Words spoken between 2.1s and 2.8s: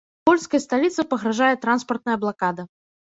блакада.